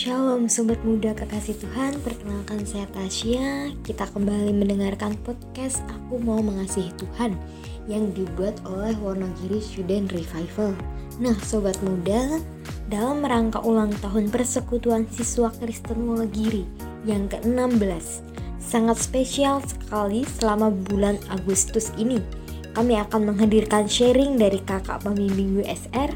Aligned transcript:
Shalom 0.00 0.48
sobat 0.48 0.80
muda 0.80 1.12
kekasih 1.12 1.60
Tuhan, 1.60 2.00
perkenalkan 2.00 2.64
saya 2.64 2.88
Tasya. 2.88 3.68
Kita 3.84 4.08
kembali 4.08 4.48
mendengarkan 4.56 5.12
podcast 5.20 5.84
Aku 5.92 6.16
Mau 6.16 6.40
Mengasihi 6.40 6.88
Tuhan 6.96 7.36
yang 7.84 8.08
dibuat 8.16 8.56
oleh 8.64 8.96
Wonogiri 8.96 9.60
Student 9.60 10.08
Revival. 10.08 10.72
Nah, 11.20 11.36
sobat 11.44 11.76
muda, 11.84 12.40
dalam 12.88 13.20
rangka 13.20 13.60
ulang 13.60 13.92
tahun 14.00 14.32
persekutuan 14.32 15.04
siswa 15.12 15.52
Kristen 15.60 16.08
Wonogiri 16.08 16.64
yang 17.04 17.28
ke-16, 17.28 18.24
sangat 18.56 18.96
spesial 18.96 19.60
sekali 19.68 20.24
selama 20.40 20.72
bulan 20.72 21.20
Agustus 21.28 21.92
ini. 22.00 22.24
Kami 22.72 22.96
akan 22.96 23.36
menghadirkan 23.36 23.84
sharing 23.84 24.40
dari 24.40 24.64
kakak 24.64 25.04
pembimbing 25.04 25.60
USR 25.60 26.08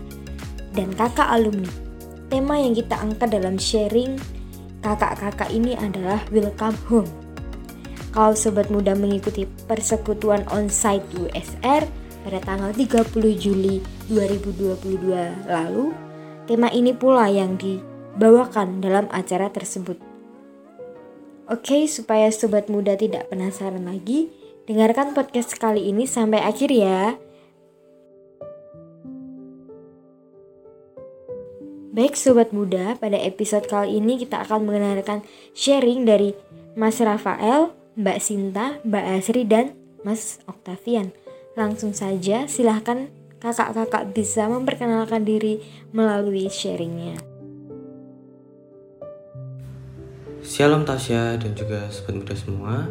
dan 0.72 0.88
kakak 0.96 1.28
alumni 1.28 1.83
Tema 2.34 2.58
yang 2.58 2.74
kita 2.74 2.98
angkat 2.98 3.30
dalam 3.30 3.54
sharing 3.54 4.18
kakak-kakak 4.82 5.54
ini 5.54 5.78
adalah 5.78 6.18
Welcome 6.34 6.74
Home. 6.90 7.06
Kalau 8.10 8.34
sobat 8.34 8.74
muda 8.74 8.90
mengikuti 8.98 9.46
persekutuan 9.70 10.42
onsite 10.50 11.06
USR 11.14 11.86
pada 12.26 12.38
tanggal 12.42 12.74
30 12.74 13.06
Juli 13.38 13.78
2022 14.10 15.46
lalu, 15.46 15.94
tema 16.50 16.74
ini 16.74 16.90
pula 16.90 17.30
yang 17.30 17.54
dibawakan 17.54 18.82
dalam 18.82 19.06
acara 19.14 19.46
tersebut. 19.54 20.02
Oke, 21.46 21.86
supaya 21.86 22.34
sobat 22.34 22.66
muda 22.66 22.98
tidak 22.98 23.30
penasaran 23.30 23.86
lagi, 23.86 24.34
dengarkan 24.66 25.14
podcast 25.14 25.54
kali 25.54 25.86
ini 25.86 26.02
sampai 26.02 26.42
akhir 26.42 26.74
ya. 26.74 27.14
Baik 31.94 32.18
sobat 32.18 32.50
muda, 32.50 32.98
pada 32.98 33.14
episode 33.14 33.70
kali 33.70 34.02
ini 34.02 34.18
kita 34.18 34.42
akan 34.42 34.66
mengenalkan 34.66 35.22
sharing 35.54 36.02
dari 36.02 36.34
Mas 36.74 36.98
Rafael, 36.98 37.70
Mbak 37.94 38.18
Sinta, 38.18 38.82
Mbak 38.82 39.04
Asri, 39.14 39.46
dan 39.46 39.78
Mas 40.02 40.42
Octavian. 40.50 41.14
Langsung 41.54 41.94
saja 41.94 42.50
silahkan 42.50 43.06
kakak-kakak 43.38 44.10
bisa 44.10 44.50
memperkenalkan 44.50 45.22
diri 45.22 45.62
melalui 45.94 46.50
sharingnya. 46.50 47.14
Shalom 50.42 50.82
Tasya 50.82 51.38
dan 51.38 51.54
juga 51.54 51.88
sobat 51.94 52.20
muda 52.20 52.34
semua 52.34 52.90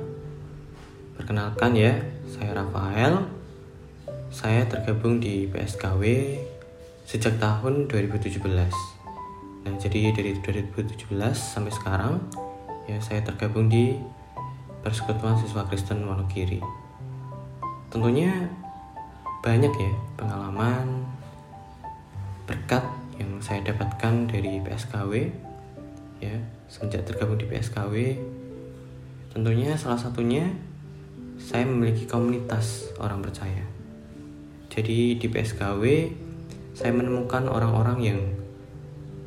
Perkenalkan 1.19 1.75
ya, 1.77 2.01
saya 2.25 2.55
Rafael 2.55 3.29
Saya 4.33 4.65
tergabung 4.65 5.21
di 5.21 5.45
PSKW 5.51 6.01
sejak 7.05 7.37
tahun 7.37 7.91
2017 7.91 8.92
Nah, 9.63 9.73
jadi 9.79 10.11
dari 10.11 10.35
2017 10.43 11.07
sampai 11.33 11.71
sekarang 11.71 12.19
ya 12.87 12.99
saya 12.99 13.23
tergabung 13.23 13.71
di 13.71 13.95
Persekutuan 14.83 15.39
Siswa 15.39 15.63
Kristen 15.63 16.03
Wonogiri. 16.03 16.59
Tentunya 17.87 18.51
banyak 19.43 19.71
ya 19.75 19.93
pengalaman 20.19 21.03
berkat 22.47 22.83
yang 23.19 23.39
saya 23.39 23.63
dapatkan 23.63 24.27
dari 24.27 24.59
PSKW 24.63 25.31
ya 26.23 26.35
sejak 26.71 27.03
tergabung 27.03 27.35
di 27.35 27.47
PSKW 27.47 28.15
tentunya 29.35 29.75
salah 29.75 29.99
satunya 29.99 30.47
saya 31.35 31.67
memiliki 31.67 32.07
komunitas 32.07 32.95
orang 33.03 33.19
percaya 33.19 33.67
jadi 34.71 35.19
di 35.19 35.27
PSKW 35.27 35.83
saya 36.73 36.91
menemukan 36.95 37.45
orang-orang 37.51 37.99
yang 37.99 38.19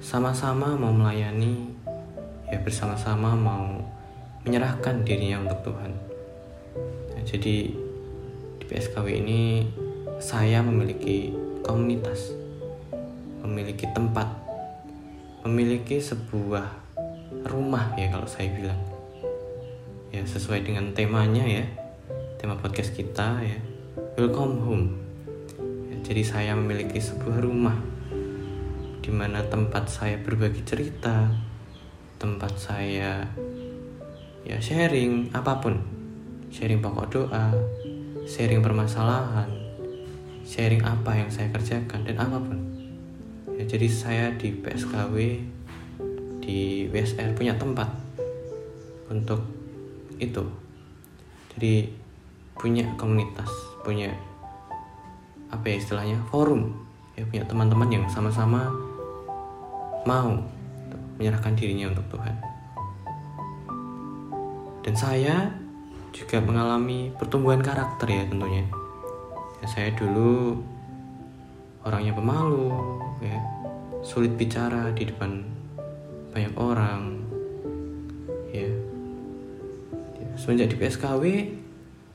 sama-sama 0.07 0.79
mau 0.79 0.95
melayani 0.95 1.67
ya 2.47 2.63
bersama-sama 2.63 3.35
mau 3.35 3.83
menyerahkan 4.47 5.03
dirinya 5.03 5.43
untuk 5.43 5.67
Tuhan. 5.67 5.99
Nah, 7.11 7.23
jadi 7.27 7.75
di 8.63 8.65
PSKW 8.71 9.19
ini 9.19 9.67
saya 10.23 10.63
memiliki 10.63 11.35
komunitas 11.67 12.31
memiliki 13.43 13.91
tempat 13.91 14.31
memiliki 15.43 15.99
sebuah 15.99 16.71
rumah 17.51 17.91
ya 17.99 18.07
kalau 18.07 18.31
saya 18.31 18.47
bilang. 18.55 18.79
Ya 20.15 20.23
sesuai 20.23 20.63
dengan 20.63 20.95
temanya 20.95 21.43
ya 21.43 21.67
tema 22.39 22.55
podcast 22.55 22.95
kita 22.95 23.43
ya 23.43 23.59
welcome 24.15 24.55
home. 24.63 24.87
Ya, 25.91 25.99
jadi 26.07 26.23
saya 26.23 26.53
memiliki 26.55 27.03
sebuah 27.03 27.43
rumah 27.43 27.96
di 29.07 29.15
mana 29.15 29.39
tempat 29.47 29.87
saya 29.87 30.19
berbagi 30.19 30.67
cerita, 30.67 31.31
tempat 32.19 32.59
saya 32.59 33.23
ya 34.43 34.59
sharing 34.59 35.31
apa 35.31 35.63
pun, 35.63 35.79
sharing 36.51 36.83
pokok 36.83 37.07
doa, 37.15 37.55
sharing 38.27 38.67
permasalahan, 38.67 39.47
sharing 40.43 40.83
apa 40.83 41.23
yang 41.23 41.31
saya 41.31 41.55
kerjakan 41.55 42.03
dan 42.03 42.19
apa 42.19 42.43
pun. 42.43 42.59
Ya, 43.55 43.63
jadi 43.71 43.87
saya 43.87 44.27
di 44.35 44.59
PSKW 44.59 45.15
di 46.43 46.91
WSR 46.91 47.39
punya 47.39 47.55
tempat 47.55 47.87
untuk 49.07 49.47
itu. 50.19 50.43
Jadi 51.55 51.95
punya 52.59 52.91
komunitas, 52.99 53.55
punya 53.87 54.11
apa 55.55 55.63
ya 55.71 55.79
istilahnya 55.79 56.19
forum 56.27 56.75
ya 57.15 57.23
punya 57.23 57.47
teman-teman 57.47 57.87
yang 57.87 58.05
sama-sama 58.11 58.67
mau 60.07 60.39
menyerahkan 61.19 61.59
dirinya 61.59 61.91
untuk 61.93 62.17
Tuhan. 62.17 62.35
Dan 64.87 64.95
saya 64.95 65.51
juga 66.15 66.39
mengalami 66.39 67.11
pertumbuhan 67.19 67.61
karakter 67.61 68.09
ya 68.09 68.25
tentunya. 68.31 68.65
Ya, 69.61 69.67
saya 69.67 69.91
dulu 69.99 70.63
orangnya 71.83 72.15
pemalu, 72.15 72.71
ya, 73.19 73.37
sulit 74.07 74.39
bicara 74.39 74.95
di 74.95 75.11
depan 75.11 75.43
banyak 76.31 76.55
orang. 76.55 77.01
Ya. 78.55 78.71
ya 80.17 80.27
semenjak 80.39 80.73
di 80.73 80.77
PSKW 80.81 81.25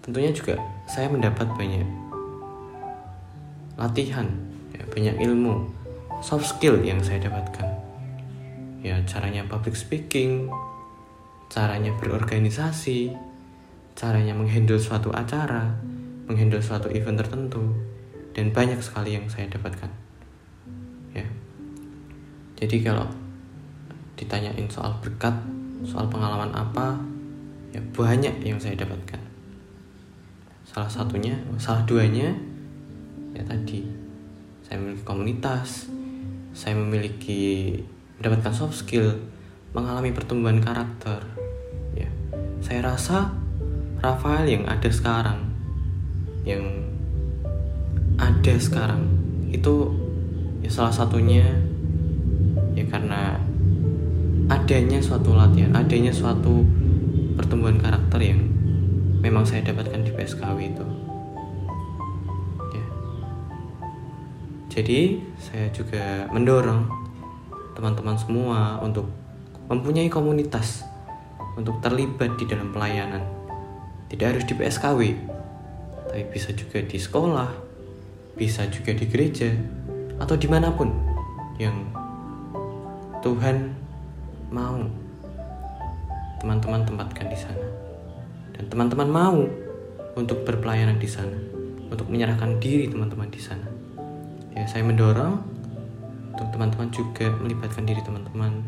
tentunya 0.02 0.34
juga 0.34 0.58
saya 0.90 1.06
mendapat 1.12 1.46
banyak 1.54 1.86
latihan, 3.78 4.26
ya, 4.74 4.82
banyak 4.90 5.16
ilmu, 5.22 5.70
soft 6.22 6.50
skill 6.50 6.82
yang 6.82 7.02
saya 7.02 7.22
dapatkan 7.30 7.71
ya 8.82 8.98
caranya 9.06 9.46
public 9.46 9.78
speaking, 9.78 10.50
caranya 11.54 11.94
berorganisasi, 12.02 13.14
caranya 13.94 14.34
menghandle 14.34 14.82
suatu 14.82 15.14
acara, 15.14 15.78
menghandle 16.26 16.62
suatu 16.62 16.90
event 16.90 17.22
tertentu, 17.22 17.62
dan 18.34 18.50
banyak 18.50 18.82
sekali 18.82 19.14
yang 19.16 19.30
saya 19.30 19.46
dapatkan. 19.54 19.92
Ya. 21.14 21.26
Jadi 22.58 22.82
kalau 22.82 23.06
ditanyain 24.18 24.66
soal 24.66 24.98
berkat, 25.02 25.34
soal 25.86 26.10
pengalaman 26.10 26.50
apa, 26.54 26.98
ya 27.70 27.82
banyak 27.94 28.42
yang 28.42 28.58
saya 28.58 28.74
dapatkan. 28.74 29.22
Salah 30.66 30.90
satunya, 30.90 31.38
salah 31.62 31.86
duanya, 31.86 32.34
ya 33.38 33.44
tadi 33.46 33.86
saya 34.66 34.80
memiliki 34.80 35.04
komunitas, 35.04 35.92
saya 36.56 36.80
memiliki 36.80 37.76
mendapatkan 38.22 38.54
soft 38.54 38.78
skill, 38.78 39.18
mengalami 39.74 40.14
pertumbuhan 40.14 40.62
karakter. 40.62 41.26
Ya, 41.98 42.06
saya 42.62 42.94
rasa 42.94 43.34
Rafael 43.98 44.46
yang 44.46 44.70
ada 44.70 44.86
sekarang, 44.94 45.50
yang 46.46 46.62
ada 48.22 48.54
sekarang 48.62 49.10
itu 49.50 49.90
ya 50.62 50.70
salah 50.70 50.94
satunya 50.94 51.50
ya 52.78 52.86
karena 52.86 53.42
adanya 54.54 55.02
suatu 55.02 55.34
latihan, 55.34 55.74
adanya 55.74 56.14
suatu 56.14 56.62
pertumbuhan 57.34 57.82
karakter 57.82 58.22
yang 58.22 58.46
memang 59.26 59.50
saya 59.50 59.66
dapatkan 59.66 60.06
di 60.06 60.14
PSKW 60.14 60.58
itu. 60.62 60.86
Ya. 62.70 62.86
Jadi 64.70 65.26
saya 65.42 65.74
juga 65.74 66.30
mendorong 66.30 67.01
teman-teman 67.74 68.18
semua 68.20 68.80
untuk 68.84 69.08
mempunyai 69.72 70.12
komunitas 70.12 70.84
untuk 71.56 71.80
terlibat 71.84 72.36
di 72.40 72.46
dalam 72.48 72.72
pelayanan. 72.72 73.24
Tidak 74.12 74.28
harus 74.28 74.44
di 74.44 74.54
PSKW, 74.56 75.02
tapi 76.12 76.24
bisa 76.28 76.52
juga 76.52 76.84
di 76.84 77.00
sekolah, 77.00 77.50
bisa 78.36 78.68
juga 78.68 78.92
di 78.92 79.08
gereja, 79.08 79.52
atau 80.20 80.36
di 80.36 80.48
mana 80.52 80.72
pun 80.76 80.92
yang 81.56 81.88
Tuhan 83.24 83.72
mau 84.52 84.84
teman-teman 86.44 86.84
tempatkan 86.84 87.28
di 87.32 87.38
sana. 87.40 87.68
Dan 88.52 88.68
teman-teman 88.68 89.08
mau 89.08 89.40
untuk 90.20 90.44
berpelayanan 90.44 91.00
di 91.00 91.08
sana, 91.08 91.38
untuk 91.88 92.12
menyerahkan 92.12 92.60
diri 92.60 92.92
teman-teman 92.92 93.32
di 93.32 93.40
sana. 93.40 93.68
Ya, 94.52 94.68
saya 94.68 94.84
mendorong 94.84 95.40
untuk 96.32 96.48
teman-teman 96.56 96.88
juga 96.96 97.28
melibatkan 97.44 97.84
diri 97.84 98.00
teman-teman 98.00 98.64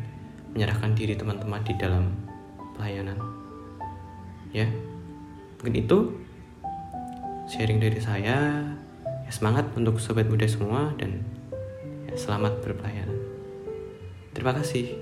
menyerahkan 0.54 0.94
diri 0.94 1.18
teman-teman 1.18 1.64
di 1.66 1.74
dalam 1.80 2.14
pelayanan. 2.78 3.18
Ya, 4.54 4.70
mungkin 5.58 5.76
itu 5.82 5.98
sharing 7.50 7.82
dari 7.82 7.98
saya. 7.98 8.62
Ya, 9.24 9.32
semangat 9.34 9.72
untuk 9.74 9.98
sobat 9.98 10.30
muda 10.30 10.46
semua 10.46 10.94
dan 11.02 11.26
ya, 12.06 12.14
selamat 12.14 12.62
berpelayanan. 12.62 13.18
Terima 14.38 14.54
kasih. 14.54 15.00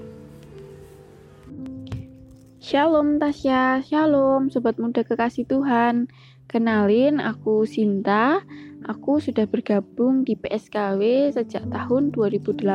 Shalom 2.61 3.19
Tasya, 3.19 3.83
Shalom 3.83 4.47
Sobat 4.53 4.77
Muda 4.79 5.03
Kekasih 5.03 5.49
Tuhan 5.49 6.07
Kenalin, 6.51 7.23
aku 7.23 7.63
Sinta 7.63 8.45
Aku 8.89 9.21
sudah 9.21 9.45
bergabung 9.45 10.25
di 10.25 10.33
PSKW 10.33 11.29
sejak 11.29 11.69
tahun 11.69 12.09
2018 12.09 12.65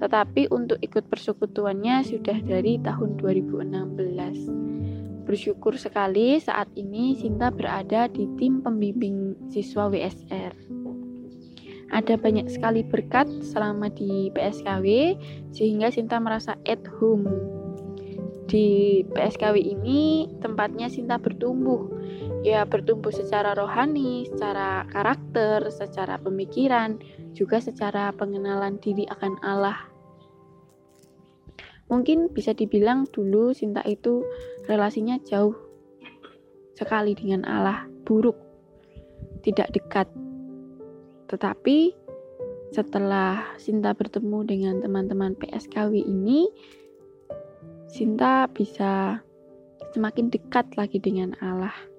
Tetapi 0.00 0.48
untuk 0.48 0.80
ikut 0.80 1.04
persekutuannya 1.12 2.00
sudah 2.00 2.40
dari 2.40 2.80
tahun 2.80 3.20
2016 3.20 5.28
Bersyukur 5.28 5.76
sekali 5.76 6.40
saat 6.40 6.72
ini 6.76 7.12
Sinta 7.12 7.52
berada 7.52 8.08
di 8.08 8.24
tim 8.40 8.64
pembimbing 8.64 9.36
siswa 9.52 9.92
WSR 9.92 10.56
ada 11.94 12.18
banyak 12.18 12.50
sekali 12.50 12.82
berkat 12.82 13.30
selama 13.44 13.86
di 13.86 14.26
PSKW 14.34 15.14
sehingga 15.54 15.94
Sinta 15.94 16.18
merasa 16.18 16.58
at 16.66 16.82
home 16.98 17.30
di 18.50 19.00
PSKW 19.14 19.56
ini 19.56 20.26
tempatnya 20.42 20.90
Sinta 20.90 21.22
bertumbuh. 21.22 21.86
Ya, 22.44 22.60
bertumbuh 22.68 23.08
secara 23.08 23.56
rohani, 23.56 24.28
secara 24.28 24.84
karakter, 24.92 25.64
secara 25.72 26.20
pemikiran, 26.20 27.00
juga 27.32 27.56
secara 27.56 28.12
pengenalan 28.12 28.76
diri 28.84 29.08
akan 29.08 29.40
Allah. 29.40 29.88
Mungkin 31.88 32.28
bisa 32.36 32.52
dibilang 32.52 33.08
dulu 33.08 33.56
Sinta 33.56 33.80
itu 33.88 34.20
relasinya 34.68 35.16
jauh 35.24 35.56
sekali 36.76 37.16
dengan 37.16 37.48
Allah, 37.48 37.88
buruk, 38.04 38.36
tidak 39.40 39.72
dekat. 39.72 40.08
Tetapi 41.32 41.96
setelah 42.76 43.56
Sinta 43.56 43.96
bertemu 43.96 44.38
dengan 44.44 44.74
teman-teman 44.84 45.32
PSKW 45.40 45.96
ini, 45.96 46.44
Sinta 47.88 48.52
bisa 48.52 49.24
semakin 49.96 50.28
dekat 50.28 50.76
lagi 50.76 51.00
dengan 51.00 51.32
Allah. 51.40 51.93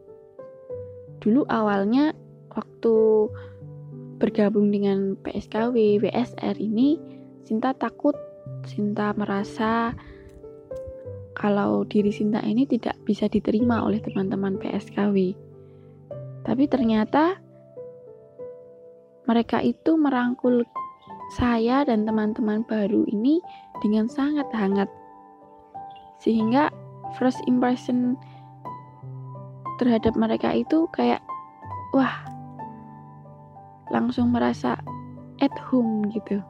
Dulu 1.20 1.48
awalnya 1.48 2.12
waktu 2.52 2.96
bergabung 4.18 4.72
dengan 4.72 5.20
PSKW, 5.20 6.00
WSR 6.02 6.56
ini, 6.58 6.98
Sinta 7.46 7.76
takut, 7.76 8.16
Sinta 8.66 9.14
merasa 9.14 9.94
kalau 11.36 11.84
diri 11.86 12.10
Sinta 12.10 12.40
ini 12.42 12.64
tidak 12.66 12.96
bisa 13.04 13.28
diterima 13.28 13.84
oleh 13.84 14.00
teman-teman 14.00 14.56
PSKW. 14.56 15.36
Tapi 16.42 16.64
ternyata 16.72 17.38
mereka 19.28 19.60
itu 19.60 19.98
merangkul 19.98 20.64
saya 21.34 21.82
dan 21.84 22.06
teman-teman 22.06 22.62
baru 22.64 23.04
ini 23.10 23.42
dengan 23.82 24.06
sangat 24.06 24.46
hangat 24.54 24.88
sehingga 26.22 26.70
first 27.18 27.42
impression 27.50 28.14
terhadap 29.82 30.16
mereka 30.16 30.56
itu 30.56 30.88
kayak 30.96 31.20
wah 31.92 32.24
langsung 33.92 34.32
merasa 34.34 34.80
at 35.40 35.54
home 35.70 36.08
gitu. 36.12 36.42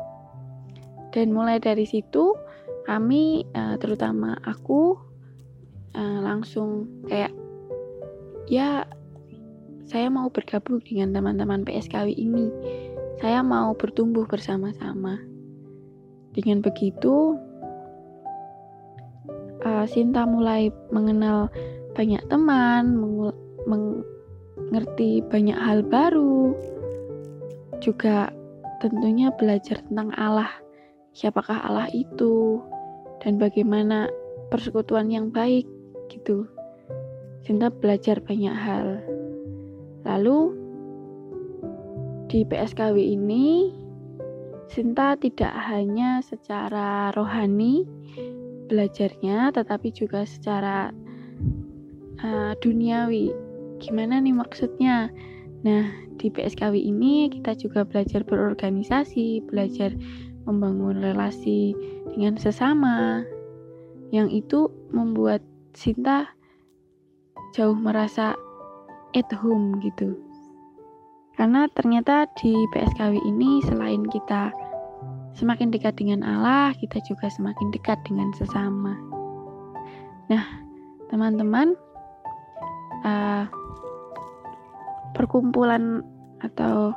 Dan 1.11 1.31
mulai 1.31 1.57
dari 1.59 1.87
situ 1.87 2.35
kami 2.85 3.47
uh, 3.57 3.75
terutama 3.81 4.37
aku 4.45 4.93
uh, 5.97 6.19
langsung 6.21 6.85
kayak 7.09 7.33
ya 8.45 8.85
saya 9.85 10.09
mau 10.09 10.29
bergabung 10.33 10.81
dengan 10.81 11.13
teman-teman 11.13 11.61
PSKW 11.65 12.13
ini. 12.13 12.49
Saya 13.21 13.39
mau 13.45 13.71
bertumbuh 13.77 14.27
bersama-sama. 14.27 15.21
Dengan 16.35 16.59
begitu 16.59 17.39
uh, 19.63 19.85
Sinta 19.87 20.27
mulai 20.27 20.67
mengenal 20.91 21.47
banyak 21.95 22.21
teman, 22.27 22.99
mengerti 23.65 25.23
banyak 25.31 25.55
hal 25.55 25.81
baru, 25.81 26.53
juga 27.79 28.29
tentunya 28.83 29.31
belajar 29.33 29.79
tentang 29.87 30.11
Allah, 30.19 30.51
siapakah 31.15 31.63
Allah 31.63 31.87
itu, 31.95 32.59
dan 33.23 33.39
bagaimana 33.39 34.11
persekutuan 34.51 35.09
yang 35.09 35.31
baik 35.31 35.65
gitu. 36.11 36.45
Sinta 37.41 37.71
belajar 37.71 38.19
banyak 38.21 38.53
hal. 38.53 38.99
Lalu 40.05 40.53
di 42.29 42.41
PSKW 42.45 42.97
ini 43.15 43.71
Sinta 44.65 45.13
tidak 45.13 45.53
hanya 45.69 46.25
secara 46.25 47.13
rohani 47.13 47.85
belajarnya 48.65 49.53
tetapi 49.53 49.93
juga 49.93 50.25
secara 50.25 50.89
uh, 52.25 52.57
duniawi. 52.57 53.29
Gimana 53.77 54.17
nih 54.17 54.33
maksudnya? 54.33 55.13
Nah, 55.61 55.85
di 56.17 56.33
PSKW 56.33 56.73
ini 56.73 57.29
kita 57.29 57.53
juga 57.53 57.85
belajar 57.85 58.25
berorganisasi, 58.25 59.45
belajar 59.45 59.93
membangun 60.49 61.05
relasi 61.05 61.77
dengan 62.09 62.41
sesama. 62.41 63.21
Yang 64.09 64.45
itu 64.45 64.59
membuat 64.89 65.45
Sinta 65.75 66.31
jauh 67.53 67.75
merasa 67.75 68.33
at 69.13 69.29
home 69.35 69.77
gitu. 69.83 70.17
Karena 71.35 71.67
ternyata 71.75 72.31
di 72.39 72.55
PSKW 72.71 73.19
ini 73.27 73.59
selain 73.67 74.07
kita 74.07 74.55
Semakin 75.35 75.67
dekat 75.67 75.99
dengan 75.99 76.23
Allah, 76.23 76.71
kita 76.79 77.03
juga 77.03 77.27
semakin 77.27 77.67
dekat 77.75 77.99
dengan 78.07 78.31
sesama. 78.39 78.95
Nah, 80.31 80.63
teman-teman, 81.11 81.75
uh, 83.05 83.45
perkumpulan 85.15 86.03
atau 86.43 86.91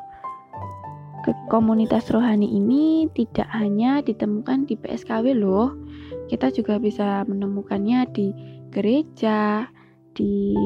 ke 1.22 1.36
komunitas 1.52 2.08
rohani 2.08 2.48
ini 2.48 3.06
tidak 3.12 3.46
hanya 3.52 4.00
ditemukan 4.00 4.64
di 4.64 4.74
PSKW 4.80 5.36
loh. 5.36 5.76
Kita 6.32 6.48
juga 6.48 6.80
bisa 6.80 7.22
menemukannya 7.28 8.08
di 8.10 8.32
gereja, 8.72 9.68
di 10.16 10.56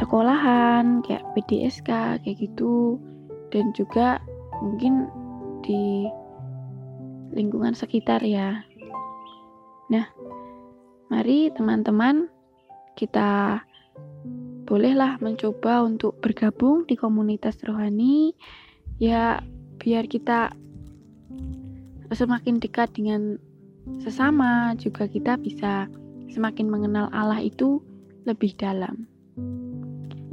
sekolahan 0.00 1.04
kayak 1.04 1.24
PDSK 1.36 2.20
kayak 2.24 2.36
gitu 2.40 2.96
dan 3.52 3.72
juga 3.76 4.16
mungkin 4.64 5.08
di 5.60 6.08
lingkungan 7.32 7.76
sekitar 7.76 8.24
ya. 8.24 8.64
Nah, 9.92 10.08
mari 11.12 11.52
teman-teman 11.52 12.28
kita 12.96 13.60
bolehlah 14.72 15.20
mencoba 15.20 15.84
untuk 15.84 16.16
bergabung 16.24 16.88
di 16.88 16.96
komunitas 16.96 17.60
rohani 17.60 18.32
ya 18.96 19.44
biar 19.76 20.08
kita 20.08 20.48
semakin 22.08 22.56
dekat 22.56 22.88
dengan 22.96 23.36
sesama 24.00 24.72
juga 24.80 25.04
kita 25.12 25.36
bisa 25.36 25.92
semakin 26.32 26.72
mengenal 26.72 27.12
Allah 27.12 27.44
itu 27.44 27.84
lebih 28.24 28.56
dalam. 28.56 29.04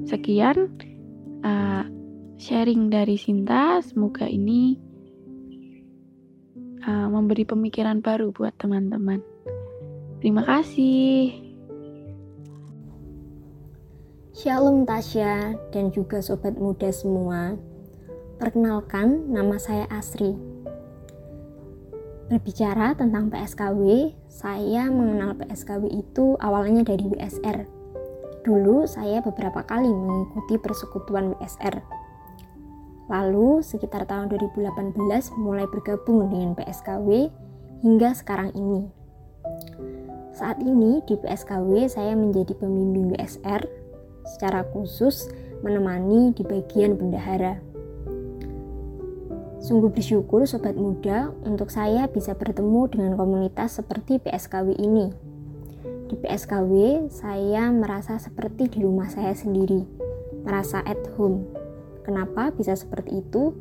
Sekian 0.08 0.72
uh, 1.44 1.84
sharing 2.40 2.88
dari 2.88 3.20
Sinta, 3.20 3.84
semoga 3.84 4.24
ini 4.24 4.80
uh, 6.88 7.12
memberi 7.12 7.44
pemikiran 7.44 8.00
baru 8.00 8.32
buat 8.32 8.56
teman-teman. 8.56 9.20
Terima 10.24 10.48
kasih. 10.48 11.49
Shalom 14.40 14.88
Tasya 14.88 15.52
dan 15.76 15.92
juga 15.92 16.24
sobat 16.24 16.56
muda 16.56 16.88
semua. 16.96 17.60
Perkenalkan, 18.40 19.28
nama 19.28 19.60
saya 19.60 19.84
Asri. 19.92 20.32
Berbicara 22.32 22.96
tentang 22.96 23.28
PSKW, 23.28 24.16
saya 24.32 24.88
mengenal 24.88 25.36
PSKW 25.36 25.92
itu 25.92 26.40
awalnya 26.40 26.88
dari 26.88 27.12
WSR. 27.12 27.68
Dulu 28.48 28.88
saya 28.88 29.20
beberapa 29.20 29.60
kali 29.68 29.92
mengikuti 29.92 30.56
persekutuan 30.56 31.36
WSR 31.36 31.84
Lalu 33.12 33.60
sekitar 33.60 34.08
tahun 34.08 34.32
2018 34.32 34.96
mulai 35.36 35.68
bergabung 35.68 36.32
dengan 36.32 36.56
PSKW 36.56 37.28
hingga 37.84 38.16
sekarang 38.16 38.56
ini. 38.56 38.88
Saat 40.32 40.64
ini 40.64 41.04
di 41.04 41.20
PSKW 41.20 41.92
saya 41.92 42.16
menjadi 42.16 42.56
pembimbing 42.56 43.12
WSR 43.20 43.79
secara 44.30 44.62
khusus 44.70 45.28
menemani 45.66 46.32
di 46.38 46.46
bagian 46.46 46.96
bendahara. 46.96 47.60
Sungguh 49.60 49.92
bersyukur 49.92 50.48
sobat 50.48 50.80
muda 50.80 51.36
untuk 51.44 51.68
saya 51.68 52.08
bisa 52.08 52.32
bertemu 52.32 52.88
dengan 52.88 53.14
komunitas 53.20 53.76
seperti 53.82 54.18
PSKW 54.24 54.72
ini. 54.80 55.12
Di 56.10 56.16
PSKW, 56.18 57.06
saya 57.12 57.70
merasa 57.70 58.18
seperti 58.18 58.72
di 58.72 58.82
rumah 58.82 59.12
saya 59.12 59.36
sendiri, 59.36 59.86
merasa 60.42 60.82
at 60.88 60.98
home. 61.20 61.46
Kenapa 62.02 62.50
bisa 62.56 62.74
seperti 62.74 63.22
itu? 63.22 63.54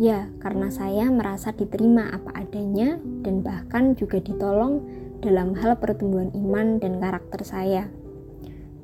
Ya, 0.00 0.32
karena 0.40 0.72
saya 0.72 1.12
merasa 1.12 1.52
diterima 1.52 2.08
apa 2.08 2.32
adanya 2.32 2.96
dan 3.26 3.44
bahkan 3.44 3.92
juga 3.92 4.24
ditolong 4.24 4.80
dalam 5.20 5.52
hal 5.58 5.76
pertumbuhan 5.76 6.32
iman 6.32 6.80
dan 6.80 6.96
karakter 6.96 7.44
saya. 7.44 7.92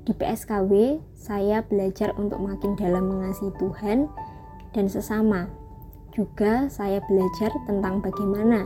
Di 0.08 0.16
PSKW, 0.16 1.04
saya 1.12 1.60
belajar 1.68 2.16
untuk 2.16 2.40
makin 2.40 2.72
dalam 2.80 3.12
mengasihi 3.12 3.52
Tuhan 3.60 4.08
dan 4.72 4.88
sesama. 4.88 5.52
Juga 6.16 6.64
saya 6.72 7.04
belajar 7.04 7.52
tentang 7.68 8.00
bagaimana 8.00 8.64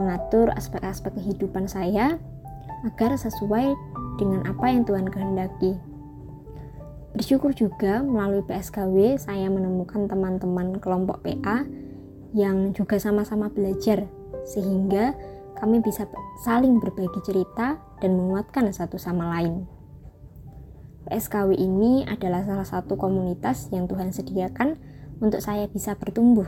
mengatur 0.00 0.48
aspek-aspek 0.56 1.12
kehidupan 1.12 1.68
saya 1.68 2.16
agar 2.88 3.20
sesuai 3.20 3.76
dengan 4.16 4.48
apa 4.48 4.72
yang 4.72 4.88
Tuhan 4.88 5.12
kehendaki. 5.12 5.76
Bersyukur 7.12 7.52
juga 7.52 8.00
melalui 8.00 8.40
PSKW 8.48 9.20
saya 9.20 9.52
menemukan 9.52 10.08
teman-teman 10.08 10.80
kelompok 10.80 11.20
PA 11.20 11.68
yang 12.32 12.72
juga 12.72 12.96
sama-sama 12.96 13.52
belajar 13.52 14.08
sehingga 14.48 15.12
kami 15.60 15.84
bisa 15.84 16.08
saling 16.48 16.80
berbagi 16.80 17.20
cerita 17.28 17.76
dan 18.00 18.16
menguatkan 18.16 18.72
satu 18.72 18.96
sama 18.96 19.36
lain. 19.36 19.77
PSKW 21.08 21.56
ini 21.56 22.04
adalah 22.04 22.44
salah 22.44 22.68
satu 22.68 23.00
komunitas 23.00 23.72
yang 23.72 23.88
Tuhan 23.88 24.12
sediakan 24.12 24.76
untuk 25.24 25.40
saya 25.40 25.64
bisa 25.64 25.96
bertumbuh. 25.96 26.44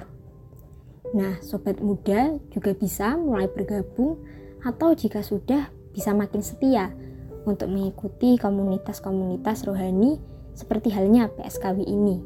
Nah, 1.17 1.40
sobat 1.40 1.81
muda 1.81 2.37
juga 2.52 2.76
bisa 2.76 3.17
mulai 3.17 3.49
bergabung 3.49 4.21
atau 4.61 4.93
jika 4.93 5.25
sudah 5.25 5.73
bisa 5.97 6.12
makin 6.12 6.45
setia 6.45 6.93
untuk 7.49 7.73
mengikuti 7.73 8.37
komunitas-komunitas 8.37 9.64
rohani 9.64 10.21
seperti 10.52 10.93
halnya 10.93 11.33
PSKW 11.40 11.81
ini. 11.88 12.21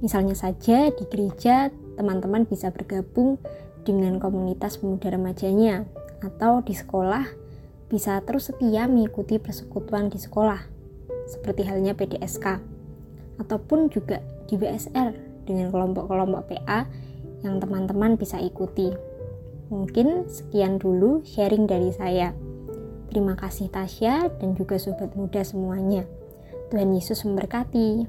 Misalnya 0.00 0.32
saja 0.32 0.88
di 0.88 1.04
gereja, 1.12 1.68
teman-teman 2.00 2.48
bisa 2.48 2.72
bergabung 2.72 3.36
dengan 3.84 4.16
komunitas 4.16 4.80
pemuda 4.80 5.12
remajanya 5.12 5.84
atau 6.24 6.64
di 6.64 6.72
sekolah 6.72 7.28
bisa 7.92 8.16
terus 8.24 8.48
setia 8.48 8.88
mengikuti 8.88 9.36
persekutuan 9.36 10.08
di 10.08 10.16
sekolah 10.16 10.79
seperti 11.30 11.62
halnya 11.62 11.94
PDSK 11.94 12.58
ataupun 13.38 13.86
juga 13.88 14.18
di 14.50 14.58
BSR 14.58 15.14
dengan 15.46 15.70
kelompok-kelompok 15.70 16.42
PA 16.50 16.90
yang 17.46 17.62
teman-teman 17.62 18.18
bisa 18.18 18.36
ikuti. 18.42 18.90
Mungkin 19.70 20.26
sekian 20.26 20.82
dulu 20.82 21.22
sharing 21.22 21.70
dari 21.70 21.94
saya. 21.94 22.34
Terima 23.10 23.38
kasih 23.38 23.70
Tasya 23.70 24.28
dan 24.42 24.58
juga 24.58 24.76
sobat 24.76 25.14
muda 25.14 25.46
semuanya. 25.46 26.04
Tuhan 26.70 26.90
Yesus 26.94 27.22
memberkati. 27.26 28.06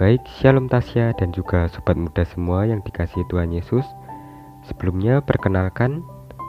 Baik, 0.00 0.24
Shalom 0.40 0.66
Tasya 0.66 1.12
dan 1.20 1.28
juga 1.30 1.68
sobat 1.68 1.94
muda 1.94 2.24
semua 2.24 2.64
yang 2.64 2.80
dikasih 2.80 3.20
Tuhan 3.28 3.52
Yesus. 3.52 3.84
Sebelumnya 4.64 5.20
perkenalkan, 5.20 6.00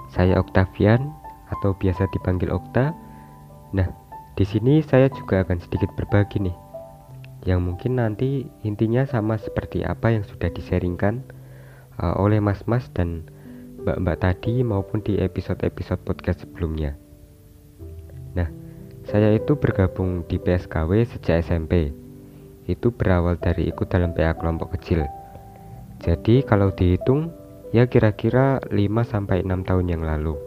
saya 0.07 0.39
Octavian 0.39 1.11
atau 1.51 1.75
biasa 1.75 2.07
dipanggil 2.15 2.47
Okta. 2.47 2.95
Nah, 3.71 3.87
di 4.35 4.43
sini 4.47 4.83
saya 4.83 5.07
juga 5.11 5.43
akan 5.43 5.59
sedikit 5.63 5.91
berbagi 5.95 6.43
nih. 6.43 6.55
Yang 7.47 7.59
mungkin 7.61 7.91
nanti 7.97 8.45
intinya 8.61 9.07
sama 9.07 9.39
seperti 9.39 9.81
apa 9.81 10.13
yang 10.13 10.27
sudah 10.27 10.53
diseringkan 10.53 11.25
uh, 11.97 12.15
oleh 12.21 12.37
mas-mas 12.37 12.85
dan 12.93 13.25
mbak-mbak 13.81 14.21
tadi 14.21 14.61
maupun 14.61 15.01
di 15.01 15.17
episode-episode 15.17 16.05
podcast 16.05 16.45
sebelumnya. 16.45 16.93
Nah, 18.37 18.47
saya 19.09 19.33
itu 19.33 19.57
bergabung 19.57 20.21
di 20.29 20.37
PSKW 20.37 21.07
sejak 21.09 21.41
SMP. 21.41 21.89
Itu 22.69 22.93
berawal 22.93 23.41
dari 23.41 23.73
ikut 23.73 23.89
dalam 23.89 24.13
PA 24.13 24.37
kelompok 24.37 24.77
kecil. 24.77 25.09
Jadi 26.01 26.45
kalau 26.45 26.69
dihitung 26.69 27.33
ya 27.73 27.89
kira-kira 27.89 28.61
5 28.69 28.73
sampai 29.01 29.41
6 29.41 29.65
tahun 29.65 29.85
yang 29.89 30.03
lalu. 30.05 30.37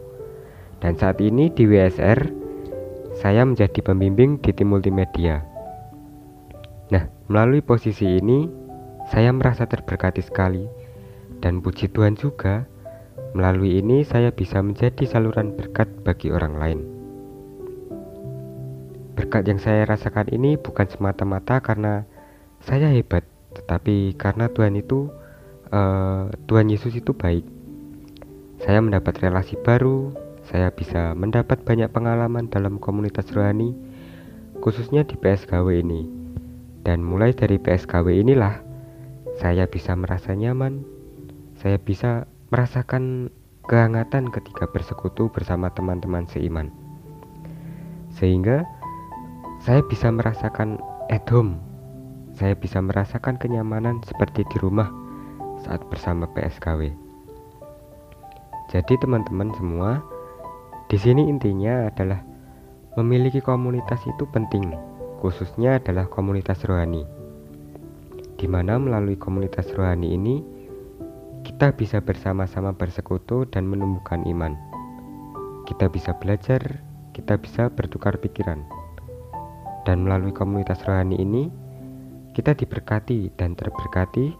Dan 0.78 0.94
saat 0.94 1.18
ini 1.18 1.50
di 1.50 1.64
WSR 1.66 2.43
saya 3.24 3.48
menjadi 3.48 3.80
pembimbing 3.80 4.36
di 4.44 4.52
tim 4.52 4.68
multimedia. 4.68 5.40
Nah, 6.92 7.08
melalui 7.32 7.64
posisi 7.64 8.20
ini 8.20 8.44
saya 9.08 9.32
merasa 9.32 9.64
terberkati 9.64 10.20
sekali 10.20 10.68
dan 11.40 11.64
puji 11.64 11.88
Tuhan 11.88 12.20
juga 12.20 12.68
Melalui 13.34 13.82
ini 13.82 14.06
saya 14.06 14.30
bisa 14.30 14.62
menjadi 14.62 15.10
saluran 15.10 15.58
berkat 15.58 15.90
bagi 16.06 16.30
orang 16.30 16.54
lain. 16.54 16.80
Berkat 19.18 19.50
yang 19.50 19.58
saya 19.58 19.82
rasakan 19.90 20.30
ini 20.30 20.54
bukan 20.54 20.86
semata-mata 20.86 21.58
karena 21.58 22.06
saya 22.62 22.94
hebat, 22.94 23.26
tetapi 23.58 24.14
karena 24.14 24.46
Tuhan 24.46 24.78
itu 24.78 25.10
uh, 25.74 26.30
Tuhan 26.46 26.70
Yesus 26.70 26.94
itu 26.94 27.10
baik. 27.10 27.42
Saya 28.62 28.78
mendapat 28.78 29.18
relasi 29.18 29.58
baru, 29.58 30.14
saya 30.44 30.68
bisa 30.68 31.16
mendapat 31.16 31.64
banyak 31.64 31.88
pengalaman 31.88 32.52
dalam 32.52 32.76
komunitas 32.76 33.32
rohani, 33.32 33.72
khususnya 34.60 35.04
di 35.04 35.16
PSKW 35.16 35.80
ini. 35.80 36.04
Dan 36.84 37.00
mulai 37.00 37.32
dari 37.32 37.56
PSKW 37.56 38.20
inilah 38.20 38.60
saya 39.40 39.64
bisa 39.64 39.96
merasa 39.96 40.36
nyaman, 40.36 40.84
saya 41.56 41.80
bisa 41.80 42.28
merasakan 42.52 43.32
kehangatan 43.64 44.28
ketika 44.28 44.68
bersekutu 44.68 45.32
bersama 45.32 45.72
teman-teman 45.72 46.28
seiman. 46.28 46.68
Sehingga 48.12 48.68
saya 49.64 49.80
bisa 49.88 50.12
merasakan 50.12 50.76
at 51.08 51.24
home. 51.32 51.56
Saya 52.36 52.52
bisa 52.52 52.84
merasakan 52.84 53.40
kenyamanan 53.40 54.04
seperti 54.04 54.44
di 54.44 54.56
rumah 54.60 54.92
saat 55.64 55.80
bersama 55.88 56.28
PSKW. 56.36 56.92
Jadi 58.68 58.94
teman-teman 59.00 59.54
semua, 59.56 60.02
di 60.84 61.00
sini 61.00 61.32
intinya 61.32 61.88
adalah 61.88 62.20
memiliki 63.00 63.40
komunitas 63.40 64.04
itu 64.04 64.28
penting, 64.28 64.76
khususnya 65.24 65.80
adalah 65.80 66.04
komunitas 66.12 66.60
rohani. 66.68 67.08
Di 68.36 68.44
mana 68.44 68.76
melalui 68.76 69.16
komunitas 69.16 69.72
rohani 69.72 70.12
ini 70.12 70.44
kita 71.44 71.72
bisa 71.72 72.04
bersama-sama 72.04 72.76
bersekutu 72.76 73.48
dan 73.48 73.64
menumbuhkan 73.64 74.28
iman. 74.28 74.52
Kita 75.64 75.88
bisa 75.88 76.12
belajar, 76.20 76.60
kita 77.16 77.40
bisa 77.40 77.72
bertukar 77.72 78.20
pikiran. 78.20 78.60
Dan 79.88 80.04
melalui 80.04 80.36
komunitas 80.36 80.84
rohani 80.84 81.16
ini, 81.16 81.48
kita 82.36 82.52
diberkati 82.52 83.32
dan 83.40 83.56
terberkati 83.56 84.36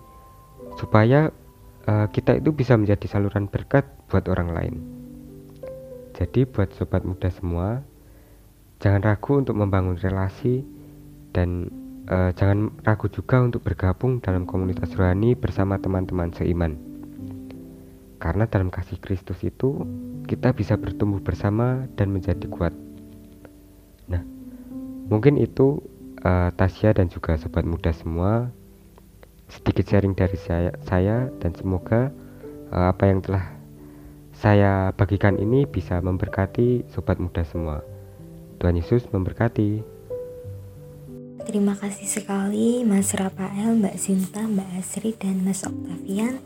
supaya 0.76 1.32
uh, 1.88 2.06
kita 2.12 2.36
itu 2.40 2.52
bisa 2.52 2.76
menjadi 2.76 3.08
saluran 3.08 3.48
berkat 3.48 3.88
buat 4.12 4.28
orang 4.28 4.50
lain. 4.52 5.03
Jadi 6.14 6.46
buat 6.46 6.70
sobat 6.78 7.02
muda 7.02 7.26
semua, 7.34 7.82
jangan 8.78 9.02
ragu 9.02 9.34
untuk 9.34 9.58
membangun 9.58 9.98
relasi 9.98 10.62
dan 11.34 11.68
uh, 12.06 12.30
jangan 12.38 12.70
ragu 12.86 13.10
juga 13.10 13.42
untuk 13.42 13.66
bergabung 13.66 14.22
dalam 14.22 14.46
komunitas 14.46 14.94
rohani 14.94 15.34
bersama 15.34 15.74
teman-teman 15.82 16.30
seiman. 16.30 16.78
Karena 18.22 18.46
dalam 18.46 18.70
kasih 18.70 19.02
Kristus 19.02 19.42
itu 19.42 19.84
kita 20.30 20.54
bisa 20.54 20.78
bertumbuh 20.78 21.20
bersama 21.20 21.84
dan 21.98 22.14
menjadi 22.14 22.46
kuat. 22.46 22.72
Nah, 24.08 24.22
mungkin 25.10 25.36
itu 25.36 25.82
uh, 26.22 26.54
Tasya 26.54 26.96
dan 26.96 27.10
juga 27.10 27.36
sobat 27.36 27.66
muda 27.68 27.92
semua 27.92 28.48
sedikit 29.50 29.84
sharing 29.86 30.16
dari 30.16 30.38
saya, 30.40 30.72
saya 30.88 31.28
dan 31.38 31.52
semoga 31.52 32.08
uh, 32.72 32.90
apa 32.90 33.04
yang 33.12 33.20
telah 33.20 33.53
saya 34.34 34.90
bagikan 34.98 35.38
ini 35.38 35.64
bisa 35.64 36.02
memberkati 36.02 36.90
sobat 36.90 37.22
muda 37.22 37.46
semua. 37.46 37.80
Tuhan 38.58 38.76
Yesus 38.78 39.06
memberkati. 39.10 39.82
Terima 41.44 41.76
kasih 41.76 42.08
sekali 42.08 42.82
Mas 42.88 43.12
Rafael, 43.12 43.76
Mbak 43.76 43.96
Sinta, 44.00 44.42
Mbak 44.48 44.68
Asri, 44.80 45.12
dan 45.14 45.44
Mas 45.44 45.60
Octavian 45.62 46.40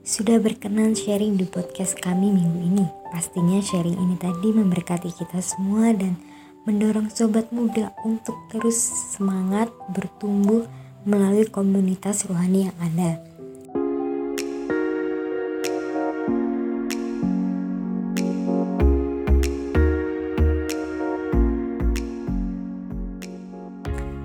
sudah 0.00 0.40
berkenan 0.40 0.96
sharing 0.96 1.36
di 1.36 1.44
podcast 1.44 1.98
kami 1.98 2.32
minggu 2.32 2.60
ini. 2.62 2.86
Pastinya 3.10 3.58
sharing 3.60 3.98
ini 3.98 4.16
tadi 4.16 4.48
memberkati 4.54 5.10
kita 5.12 5.42
semua 5.42 5.92
dan 5.92 6.16
mendorong 6.64 7.10
sobat 7.10 7.50
muda 7.50 7.92
untuk 8.06 8.38
terus 8.48 8.78
semangat 9.14 9.68
bertumbuh 9.92 10.64
melalui 11.04 11.48
komunitas 11.48 12.28
rohani 12.28 12.68
yang 12.68 12.76
ada. 12.80 13.29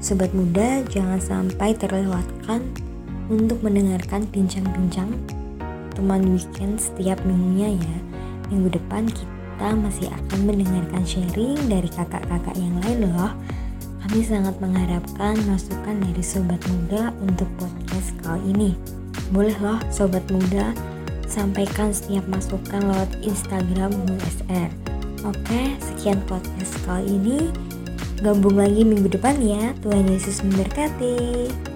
Sobat 0.06 0.30
muda, 0.38 0.86
jangan 0.94 1.18
sampai 1.18 1.74
terlewatkan 1.74 2.62
untuk 3.26 3.58
mendengarkan 3.66 4.30
bincang-bincang 4.30 5.10
teman 5.98 6.30
weekend 6.30 6.78
setiap 6.78 7.18
minggunya 7.26 7.74
ya. 7.74 7.98
Minggu 8.54 8.78
depan 8.78 9.10
kita 9.10 9.74
masih 9.74 10.06
akan 10.14 10.46
mendengarkan 10.46 11.02
sharing 11.10 11.58
dari 11.66 11.90
kakak-kakak 11.90 12.54
yang 12.54 12.78
lain 12.86 13.10
loh. 13.10 13.34
Kami 14.06 14.22
sangat 14.22 14.54
mengharapkan 14.62 15.42
masukan 15.50 15.98
dari 15.98 16.22
sobat 16.22 16.62
muda 16.70 17.10
untuk 17.26 17.50
podcast 17.58 18.14
kali 18.22 18.54
ini. 18.54 18.78
Boleh 19.34 19.58
loh 19.58 19.82
sobat 19.90 20.22
muda 20.30 20.70
sampaikan 21.26 21.90
setiap 21.90 22.30
masukan 22.30 22.94
lewat 22.94 23.10
Instagram 23.26 23.90
USR. 24.06 24.70
Oke, 25.26 25.74
sekian 25.82 26.22
podcast 26.30 26.78
kali 26.86 27.10
ini. 27.10 27.65
Gabung 28.24 28.56
lagi 28.56 28.88
minggu 28.88 29.12
depan 29.12 29.36
ya. 29.44 29.76
Tuhan 29.84 30.08
Yesus 30.08 30.40
memberkati. 30.40 31.75